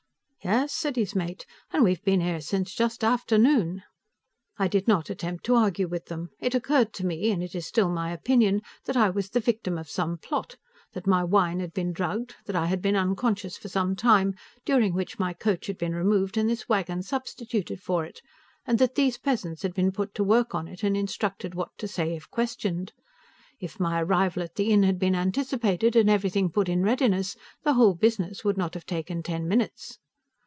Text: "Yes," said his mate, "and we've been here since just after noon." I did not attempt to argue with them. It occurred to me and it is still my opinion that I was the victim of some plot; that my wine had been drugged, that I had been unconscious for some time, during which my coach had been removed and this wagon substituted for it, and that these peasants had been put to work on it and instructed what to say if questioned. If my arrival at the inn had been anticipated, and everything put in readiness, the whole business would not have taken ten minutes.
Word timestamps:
"Yes," 0.43 0.73
said 0.73 0.95
his 0.95 1.13
mate, 1.13 1.45
"and 1.71 1.83
we've 1.83 2.03
been 2.03 2.19
here 2.19 2.41
since 2.41 2.73
just 2.73 3.03
after 3.03 3.37
noon." 3.37 3.83
I 4.57 4.67
did 4.67 4.87
not 4.87 5.11
attempt 5.11 5.43
to 5.43 5.53
argue 5.53 5.87
with 5.87 6.07
them. 6.07 6.31
It 6.39 6.55
occurred 6.55 6.93
to 6.93 7.05
me 7.05 7.29
and 7.29 7.43
it 7.43 7.53
is 7.53 7.67
still 7.67 7.91
my 7.91 8.11
opinion 8.11 8.63
that 8.85 8.97
I 8.97 9.11
was 9.11 9.29
the 9.29 9.39
victim 9.39 9.77
of 9.77 9.87
some 9.87 10.17
plot; 10.17 10.55
that 10.93 11.05
my 11.05 11.23
wine 11.23 11.59
had 11.59 11.73
been 11.75 11.93
drugged, 11.93 12.33
that 12.47 12.55
I 12.55 12.65
had 12.65 12.81
been 12.81 12.95
unconscious 12.95 13.55
for 13.55 13.67
some 13.69 13.95
time, 13.95 14.33
during 14.65 14.95
which 14.95 15.19
my 15.19 15.33
coach 15.33 15.67
had 15.67 15.77
been 15.77 15.93
removed 15.93 16.37
and 16.37 16.49
this 16.49 16.67
wagon 16.67 17.03
substituted 17.03 17.79
for 17.79 18.03
it, 18.03 18.19
and 18.65 18.79
that 18.79 18.95
these 18.95 19.19
peasants 19.19 19.61
had 19.61 19.75
been 19.75 19.91
put 19.91 20.15
to 20.15 20.23
work 20.23 20.55
on 20.55 20.67
it 20.67 20.81
and 20.81 20.97
instructed 20.97 21.53
what 21.53 21.69
to 21.77 21.87
say 21.87 22.15
if 22.15 22.27
questioned. 22.31 22.93
If 23.59 23.79
my 23.79 24.01
arrival 24.01 24.41
at 24.41 24.55
the 24.55 24.71
inn 24.71 24.81
had 24.81 24.97
been 24.97 25.13
anticipated, 25.13 25.95
and 25.95 26.09
everything 26.09 26.49
put 26.49 26.67
in 26.67 26.81
readiness, 26.81 27.37
the 27.61 27.73
whole 27.73 27.93
business 27.93 28.43
would 28.43 28.57
not 28.57 28.73
have 28.73 28.87
taken 28.87 29.21
ten 29.21 29.47
minutes. 29.47 29.99